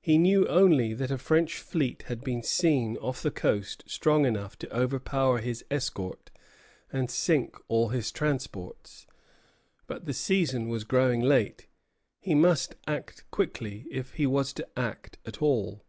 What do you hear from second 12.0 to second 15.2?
he must act quickly if he was to act